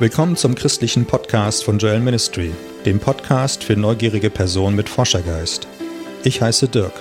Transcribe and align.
Willkommen 0.00 0.36
zum 0.36 0.54
christlichen 0.54 1.06
Podcast 1.06 1.64
von 1.64 1.80
Joel 1.80 1.98
Ministry, 1.98 2.52
dem 2.86 3.00
Podcast 3.00 3.64
für 3.64 3.74
neugierige 3.74 4.30
Personen 4.30 4.76
mit 4.76 4.88
Forschergeist. 4.88 5.66
Ich 6.22 6.40
heiße 6.40 6.68
Dirk. 6.68 6.92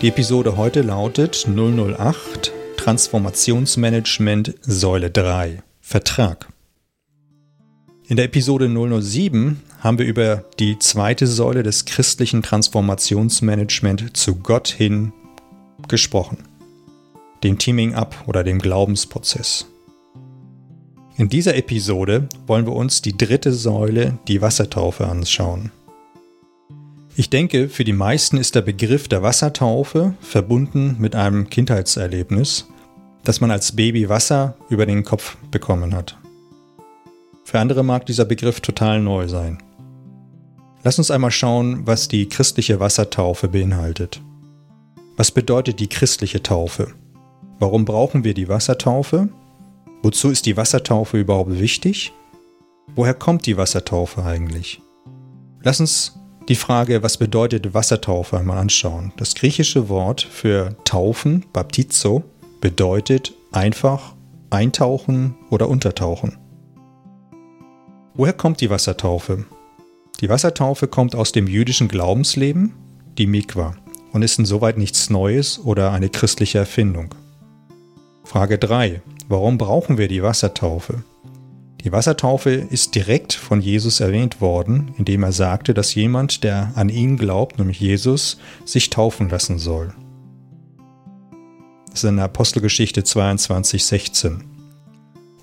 Die 0.00 0.08
Episode 0.08 0.56
heute 0.56 0.80
lautet 0.80 1.46
008 1.46 2.50
Transformationsmanagement 2.78 4.54
Säule 4.62 5.10
3 5.10 5.62
Vertrag. 5.82 6.48
In 8.06 8.16
der 8.16 8.24
Episode 8.24 8.70
007 9.02 9.60
haben 9.80 9.98
wir 9.98 10.06
über 10.06 10.44
die 10.58 10.78
zweite 10.78 11.26
Säule 11.26 11.62
des 11.62 11.84
christlichen 11.84 12.42
Transformationsmanagement 12.42 14.16
zu 14.16 14.36
Gott 14.36 14.68
hin 14.68 15.12
gesprochen. 15.88 16.38
Dem 17.44 17.58
Teaming 17.58 17.94
Up 17.94 18.24
oder 18.26 18.44
dem 18.44 18.60
Glaubensprozess. 18.60 19.66
In 21.18 21.28
dieser 21.28 21.56
Episode 21.56 22.28
wollen 22.46 22.64
wir 22.64 22.76
uns 22.76 23.02
die 23.02 23.18
dritte 23.18 23.52
Säule, 23.52 24.16
die 24.28 24.40
Wassertaufe, 24.40 25.08
anschauen. 25.08 25.72
Ich 27.16 27.28
denke, 27.28 27.68
für 27.68 27.82
die 27.82 27.92
meisten 27.92 28.36
ist 28.36 28.54
der 28.54 28.62
Begriff 28.62 29.08
der 29.08 29.20
Wassertaufe 29.20 30.14
verbunden 30.20 30.94
mit 31.00 31.16
einem 31.16 31.50
Kindheitserlebnis, 31.50 32.68
das 33.24 33.40
man 33.40 33.50
als 33.50 33.74
Baby 33.74 34.08
Wasser 34.08 34.54
über 34.68 34.86
den 34.86 35.02
Kopf 35.02 35.36
bekommen 35.50 35.92
hat. 35.92 36.16
Für 37.42 37.58
andere 37.58 37.82
mag 37.82 38.06
dieser 38.06 38.24
Begriff 38.24 38.60
total 38.60 39.00
neu 39.00 39.26
sein. 39.26 39.58
Lass 40.84 40.98
uns 40.98 41.10
einmal 41.10 41.32
schauen, 41.32 41.84
was 41.84 42.06
die 42.06 42.28
christliche 42.28 42.78
Wassertaufe 42.78 43.48
beinhaltet. 43.48 44.22
Was 45.16 45.32
bedeutet 45.32 45.80
die 45.80 45.88
christliche 45.88 46.44
Taufe? 46.44 46.92
Warum 47.58 47.84
brauchen 47.84 48.22
wir 48.22 48.34
die 48.34 48.48
Wassertaufe 48.48 49.30
Wozu 50.02 50.30
ist 50.30 50.46
die 50.46 50.56
Wassertaufe 50.56 51.18
überhaupt 51.18 51.58
wichtig? 51.58 52.12
Woher 52.94 53.14
kommt 53.14 53.46
die 53.46 53.56
Wassertaufe 53.56 54.24
eigentlich? 54.24 54.80
Lass 55.62 55.80
uns 55.80 56.18
die 56.48 56.54
Frage, 56.54 57.02
was 57.02 57.18
bedeutet 57.18 57.74
Wassertaufe, 57.74 58.38
einmal 58.38 58.58
anschauen. 58.58 59.12
Das 59.16 59.34
griechische 59.34 59.88
Wort 59.88 60.22
für 60.22 60.76
taufen, 60.84 61.44
baptizo, 61.52 62.22
bedeutet 62.60 63.34
einfach 63.52 64.14
eintauchen 64.50 65.34
oder 65.50 65.68
untertauchen. 65.68 66.38
Woher 68.14 68.32
kommt 68.32 68.60
die 68.60 68.70
Wassertaufe? 68.70 69.44
Die 70.20 70.28
Wassertaufe 70.28 70.88
kommt 70.88 71.14
aus 71.14 71.32
dem 71.32 71.46
jüdischen 71.46 71.88
Glaubensleben, 71.88 72.72
die 73.18 73.26
Mikwa, 73.26 73.76
und 74.12 74.22
ist 74.22 74.38
insoweit 74.38 74.78
nichts 74.78 75.10
Neues 75.10 75.58
oder 75.58 75.92
eine 75.92 76.08
christliche 76.08 76.58
Erfindung. 76.58 77.14
Frage 78.24 78.58
3. 78.58 79.02
Warum 79.30 79.58
brauchen 79.58 79.98
wir 79.98 80.08
die 80.08 80.22
Wassertaufe? 80.22 81.04
Die 81.84 81.92
Wassertaufe 81.92 82.50
ist 82.50 82.94
direkt 82.94 83.34
von 83.34 83.60
Jesus 83.60 84.00
erwähnt 84.00 84.40
worden, 84.40 84.94
indem 84.96 85.22
er 85.22 85.32
sagte, 85.32 85.74
dass 85.74 85.94
jemand, 85.94 86.44
der 86.44 86.72
an 86.76 86.88
ihn 86.88 87.18
glaubt, 87.18 87.58
nämlich 87.58 87.78
Jesus, 87.78 88.38
sich 88.64 88.88
taufen 88.88 89.28
lassen 89.28 89.58
soll. 89.58 89.92
Das 91.90 92.04
ist 92.04 92.08
in 92.08 92.18
Apostelgeschichte 92.18 93.04
22, 93.04 93.84
16. 93.84 94.44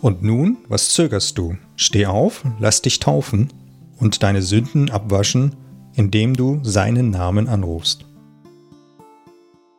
Und 0.01 0.23
nun, 0.23 0.57
was 0.67 0.89
zögerst 0.89 1.37
du? 1.37 1.55
Steh 1.75 2.07
auf, 2.07 2.43
lass 2.59 2.81
dich 2.81 2.99
taufen 2.99 3.53
und 3.97 4.23
deine 4.23 4.41
Sünden 4.41 4.89
abwaschen, 4.89 5.55
indem 5.93 6.35
du 6.35 6.59
seinen 6.63 7.11
Namen 7.11 7.47
anrufst. 7.47 8.05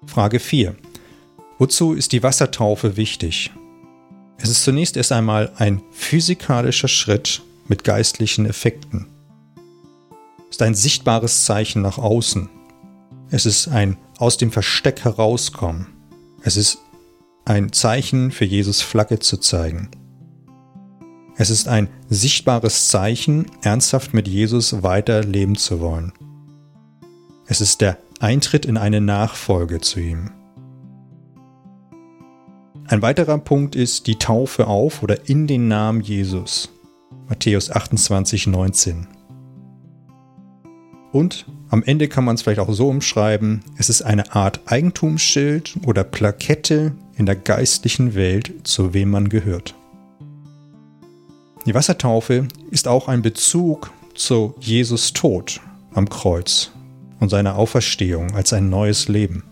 Frage 0.07 0.39
4. 0.39 0.77
Wozu 1.59 1.93
ist 1.93 2.13
die 2.13 2.23
Wassertaufe 2.23 2.97
wichtig? 2.97 3.51
Es 4.39 4.51
ist 4.51 4.65
zunächst 4.65 4.97
erst 4.97 5.12
einmal 5.12 5.53
ein 5.56 5.83
physikalischer 5.92 6.89
Schritt 6.89 7.42
mit 7.69 7.84
geistlichen 7.84 8.47
Effekten. 8.47 9.06
Es 10.48 10.56
ist 10.56 10.62
ein 10.62 10.75
sichtbares 10.75 11.45
Zeichen 11.45 11.83
nach 11.83 11.98
außen. 11.98 12.48
Es 13.30 13.47
ist 13.47 13.69
ein 13.69 13.97
aus 14.19 14.36
dem 14.36 14.52
Versteck 14.52 15.05
herauskommen. 15.05 15.89
Es 16.42 16.57
ist 16.57 16.79
ein 17.45 17.73
Zeichen 17.73 18.30
für 18.30 18.45
Jesus 18.45 18.83
Flagge 18.83 19.19
zu 19.19 19.39
zeigen. 19.39 19.91
Es 21.36 21.51
ist 21.51 21.68
ein 21.68 21.89
sichtbares 22.08 22.89
Zeichen, 22.89 23.47
ernsthaft 23.63 24.14
mit 24.14 24.27
Jesus 24.27 24.83
weiter 24.83 25.23
leben 25.23 25.57
zu 25.57 25.80
wollen. 25.80 26.13
Es 27.47 27.61
ist 27.61 27.80
der 27.80 27.98
Eintritt 28.20 28.64
in 28.64 28.77
eine 28.77 29.01
Nachfolge 29.01 29.80
zu 29.80 30.01
ihm. 30.01 30.30
Ein 32.89 33.02
weiterer 33.02 33.39
Punkt 33.39 33.74
ist 33.74 34.07
die 34.07 34.14
Taufe 34.14 34.69
auf 34.69 35.02
oder 35.02 35.29
in 35.29 35.48
den 35.48 35.67
Namen 35.67 36.02
Jesus. 36.02 36.69
Matthäus 37.29 37.69
28, 37.69 38.47
19. 38.47 39.08
Und 41.11 41.47
am 41.69 41.83
Ende 41.83 42.07
kann 42.07 42.24
man 42.24 42.36
es 42.36 42.42
vielleicht 42.42 42.61
auch 42.61 42.73
so 42.73 42.89
umschreiben, 42.89 43.64
es 43.77 43.91
ist 43.91 44.02
eine 44.02 44.36
Art 44.36 44.61
Eigentumsschild 44.67 45.79
oder 45.85 46.05
Plakette 46.05 46.92
in 47.17 47.27
der 47.27 47.35
geistlichen 47.35 48.14
Welt, 48.14 48.52
zu 48.63 48.95
wem 48.95 49.11
man 49.11 49.29
gehört. 49.29 49.74
Die 51.67 51.74
Wassertaufe 51.74 52.47
ist 52.70 52.86
auch 52.86 53.08
ein 53.08 53.20
Bezug 53.20 53.91
zu 54.14 54.55
Jesus 54.61 55.13
Tod 55.13 55.61
am 55.92 56.08
Kreuz 56.08 56.70
und 57.18 57.30
seiner 57.30 57.57
Auferstehung 57.57 58.36
als 58.36 58.53
ein 58.53 58.70
neues 58.70 59.08
Leben. 59.08 59.42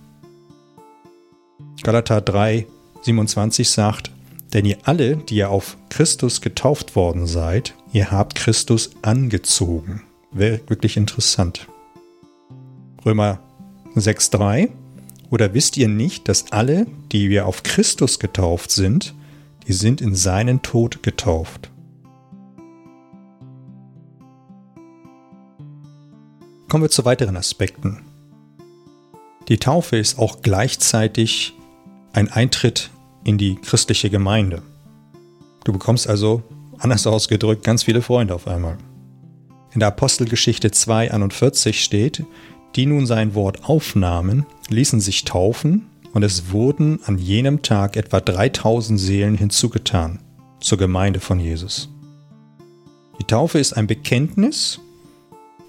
Galater 1.82 2.20
3, 2.20 2.66
27 3.04 3.68
sagt, 3.68 4.10
denn 4.54 4.64
ihr 4.64 4.78
alle, 4.84 5.16
die 5.16 5.36
ihr 5.36 5.50
auf 5.50 5.76
Christus 5.90 6.40
getauft 6.40 6.96
worden 6.96 7.26
seid, 7.26 7.74
ihr 7.92 8.10
habt 8.10 8.34
Christus 8.34 8.90
angezogen. 9.02 10.02
Wäre 10.32 10.60
wirklich 10.68 10.96
interessant. 10.96 11.68
Römer 13.04 13.40
6.3 13.94 14.70
Oder 15.30 15.52
wisst 15.52 15.76
ihr 15.76 15.88
nicht, 15.88 16.28
dass 16.28 16.50
alle, 16.50 16.86
die 17.12 17.28
wir 17.28 17.46
auf 17.46 17.62
Christus 17.62 18.18
getauft 18.18 18.70
sind, 18.70 19.14
die 19.66 19.72
sind 19.74 20.00
in 20.00 20.14
seinen 20.14 20.62
Tod 20.62 21.02
getauft? 21.02 21.70
Kommen 26.68 26.84
wir 26.84 26.90
zu 26.90 27.04
weiteren 27.04 27.36
Aspekten. 27.36 28.00
Die 29.48 29.58
Taufe 29.58 29.96
ist 29.96 30.18
auch 30.18 30.40
gleichzeitig 30.40 31.54
ein 32.14 32.28
Eintritt 32.28 32.90
in 33.24 33.38
die 33.38 33.56
christliche 33.56 34.10
Gemeinde. 34.10 34.62
Du 35.64 35.72
bekommst 35.72 36.08
also, 36.08 36.42
anders 36.78 37.06
ausgedrückt, 37.06 37.64
ganz 37.64 37.82
viele 37.82 38.02
Freunde 38.02 38.34
auf 38.34 38.46
einmal. 38.46 38.76
In 39.72 39.80
der 39.80 39.88
Apostelgeschichte 39.88 40.68
2,41 40.68 41.72
steht, 41.72 42.24
die 42.76 42.86
nun 42.86 43.06
sein 43.06 43.34
Wort 43.34 43.64
aufnahmen, 43.64 44.46
ließen 44.68 45.00
sich 45.00 45.24
taufen, 45.24 45.86
und 46.12 46.22
es 46.22 46.52
wurden 46.52 47.00
an 47.06 47.18
jenem 47.18 47.62
Tag 47.62 47.96
etwa 47.96 48.20
3000 48.20 49.00
Seelen 49.00 49.36
hinzugetan 49.36 50.20
zur 50.60 50.78
Gemeinde 50.78 51.18
von 51.18 51.40
Jesus. 51.40 51.88
Die 53.18 53.24
Taufe 53.24 53.58
ist 53.58 53.72
ein 53.72 53.88
Bekenntnis, 53.88 54.78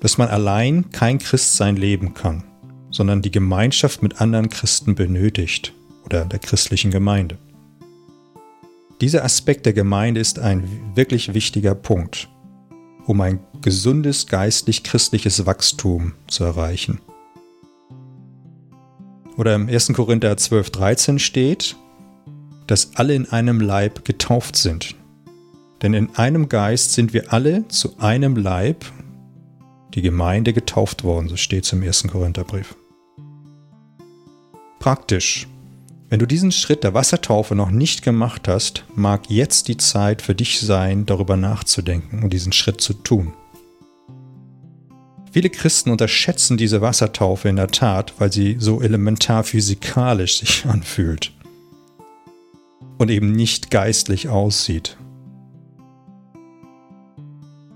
dass 0.02 0.20
man 0.20 0.30
allein 0.30 0.92
kein 0.92 1.18
Christsein 1.18 1.78
leben 1.78 2.14
kann, 2.14 2.44
sondern 2.92 3.24
die 3.24 3.32
Gemeinschaft 3.32 4.04
mit 4.04 4.22
anderen 4.22 4.50
Christen 4.50 4.94
benötigt 4.94 5.74
oder 6.06 6.26
der 6.26 6.38
christlichen 6.38 6.92
Gemeinde. 6.92 7.40
Dieser 9.02 9.26
Aspekt 9.26 9.66
der 9.66 9.74
Gemeinde 9.74 10.22
ist 10.22 10.40
ein 10.40 10.96
wirklich 10.96 11.34
wichtiger 11.34 11.76
Punkt, 11.76 12.30
um 13.06 13.20
ein 13.20 13.40
gesundes 13.62 14.28
geistlich-christliches 14.28 15.46
Wachstum 15.46 16.14
zu 16.28 16.46
erreichen. 16.46 17.02
Oder 19.38 19.56
im 19.56 19.68
1. 19.68 19.92
Korinther 19.94 20.32
12,13 20.32 21.20
steht, 21.20 21.76
dass 22.68 22.96
alle 22.96 23.16
in 23.16 23.30
einem 23.30 23.60
Leib 23.60 24.06
getauft 24.06 24.56
sind. 24.56 24.96
Denn 25.82 25.94
in 25.94 26.16
einem 26.16 26.48
Geist 26.48 26.94
sind 26.94 27.14
wir 27.14 27.34
alle 27.34 27.68
zu 27.68 27.98
einem 28.00 28.38
Leib, 28.38 28.86
die 29.94 30.02
Gemeinde 30.02 30.53
getauft 30.53 31.03
worden, 31.03 31.28
so 31.28 31.36
steht 31.36 31.66
es 31.66 31.74
im 31.74 31.84
1. 31.84 32.08
Korintherbrief. 32.08 32.78
Praktisch 34.80 35.48
wenn 36.09 36.19
du 36.19 36.28
diesen 36.28 36.52
Schritt 36.52 36.84
der 36.84 36.93
Wassertaufe 36.93 37.55
noch 37.55 37.72
nicht 37.72 38.03
gemacht 38.03 38.47
hast, 38.47 38.85
mag 38.93 39.29
jetzt 39.29 39.67
die 39.67 39.78
Zeit 39.78 40.22
für 40.22 40.35
dich 40.35 40.59
sein, 40.59 41.05
darüber 41.05 41.35
nachzudenken 41.35 42.23
und 42.23 42.31
diesen 42.31 42.52
Schritt 42.52 42.79
zu 42.79 42.93
tun. 42.93 43.34
Viele 45.31 45.49
Christen 45.49 45.90
unterschätzen 45.90 46.57
diese 46.57 46.81
Wassertaufe 46.81 47.49
in 47.49 47.55
der 47.55 47.67
Tat, 47.67 48.13
weil 48.19 48.31
sie 48.31 48.55
so 48.59 48.81
elementar 48.81 49.43
physikalisch 49.43 50.37
sich 50.40 50.66
anfühlt 50.66 51.34
und 52.97 53.09
eben 53.09 53.31
nicht 53.31 53.72
geistlich 53.72 54.29
aussieht. 54.29 54.97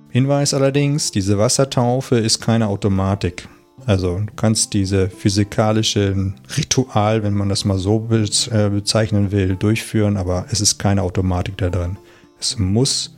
Hinweis 0.10 0.54
allerdings, 0.54 1.12
diese 1.12 1.38
Wassertaufe 1.38 2.18
ist 2.18 2.40
keine 2.40 2.68
Automatik. 2.68 3.48
Also 3.90 4.20
du 4.20 4.32
kannst 4.36 4.76
diese 4.76 5.10
physikalische 5.10 6.34
Ritual, 6.56 7.24
wenn 7.24 7.34
man 7.34 7.50
das 7.50 7.66
mal 7.66 7.80
so 7.80 8.08
äh, 8.12 8.70
bezeichnen 8.70 9.32
will, 9.32 9.56
durchführen, 9.56 10.16
aber 10.16 10.46
es 10.52 10.62
ist 10.62 10.78
keine 10.78 11.02
Automatik 11.02 11.58
da 11.58 11.72
drin. 11.72 11.98
Es 12.40 12.60
muss 12.60 13.16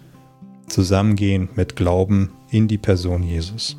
zusammengehen 0.68 1.50
mit 1.58 1.76
Glauben 1.76 2.32
in 2.52 2.70
die 2.70 2.78
Person 2.78 3.22
Jesus. 3.22 3.76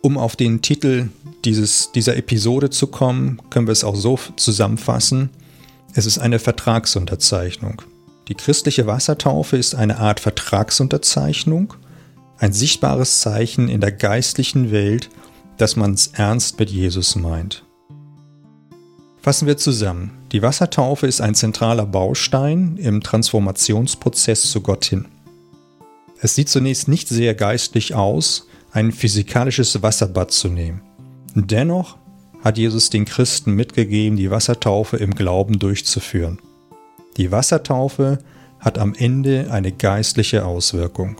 Um 0.00 0.16
auf 0.16 0.34
den 0.34 0.62
Titel 0.62 1.10
dieses, 1.44 1.92
dieser 1.92 2.16
Episode 2.16 2.70
zu 2.70 2.86
kommen, 2.86 3.38
können 3.50 3.66
wir 3.66 3.72
es 3.72 3.84
auch 3.84 3.96
so 3.96 4.18
zusammenfassen. 4.36 5.28
Es 5.92 6.06
ist 6.06 6.16
eine 6.16 6.38
Vertragsunterzeichnung. 6.38 7.82
Die 8.28 8.34
christliche 8.34 8.86
Wassertaufe 8.86 9.58
ist 9.58 9.74
eine 9.74 9.98
Art 9.98 10.20
Vertragsunterzeichnung, 10.20 11.74
ein 12.38 12.54
sichtbares 12.54 13.20
Zeichen 13.20 13.68
in 13.68 13.82
der 13.82 13.92
geistlichen 13.92 14.70
Welt, 14.70 15.10
dass 15.58 15.76
man 15.76 15.92
es 15.92 16.08
ernst 16.08 16.58
mit 16.58 16.70
Jesus 16.70 17.16
meint. 17.16 17.64
Fassen 19.20 19.46
wir 19.46 19.56
zusammen. 19.56 20.12
Die 20.32 20.42
Wassertaufe 20.42 21.06
ist 21.06 21.20
ein 21.20 21.34
zentraler 21.34 21.84
Baustein 21.84 22.78
im 22.78 23.02
Transformationsprozess 23.02 24.50
zu 24.50 24.60
Gott 24.62 24.84
hin. 24.86 25.06
Es 26.20 26.34
sieht 26.34 26.48
zunächst 26.48 26.88
nicht 26.88 27.08
sehr 27.08 27.34
geistlich 27.34 27.94
aus, 27.94 28.46
ein 28.72 28.92
physikalisches 28.92 29.82
Wasserbad 29.82 30.30
zu 30.30 30.48
nehmen. 30.48 30.80
Dennoch 31.34 31.96
hat 32.42 32.58
Jesus 32.58 32.90
den 32.90 33.04
Christen 33.04 33.52
mitgegeben, 33.52 34.16
die 34.16 34.30
Wassertaufe 34.30 34.96
im 34.96 35.14
Glauben 35.14 35.58
durchzuführen. 35.58 36.38
Die 37.16 37.32
Wassertaufe 37.32 38.18
hat 38.60 38.78
am 38.78 38.94
Ende 38.94 39.50
eine 39.50 39.72
geistliche 39.72 40.44
Auswirkung. 40.44 41.16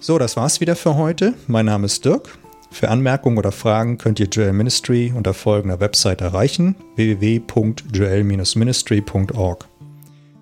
So, 0.00 0.18
das 0.18 0.36
war's 0.36 0.60
wieder 0.60 0.76
für 0.76 0.96
heute. 0.96 1.34
Mein 1.46 1.66
Name 1.66 1.86
ist 1.86 2.04
Dirk. 2.04 2.38
Für 2.70 2.90
Anmerkungen 2.90 3.38
oder 3.38 3.52
Fragen 3.52 3.96
könnt 3.98 4.18
ihr 4.20 4.26
Joel 4.26 4.52
Ministry 4.52 5.12
unter 5.14 5.32
folgender 5.34 5.80
Website 5.80 6.20
erreichen: 6.20 6.76
www.joel-ministry.org. 6.96 9.68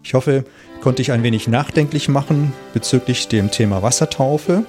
Ich 0.02 0.14
hoffe, 0.14 0.44
konnte 0.80 1.02
ich 1.02 1.12
ein 1.12 1.22
wenig 1.22 1.46
nachdenklich 1.48 2.08
machen 2.08 2.54
bezüglich 2.74 3.28
dem 3.28 3.50
Thema 3.50 3.82
Wassertaufe. 3.82 4.64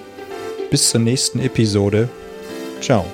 Bis 0.72 0.90
zur 0.90 1.02
nächsten 1.02 1.40
Episode. 1.40 2.10
Ciao. 2.82 3.06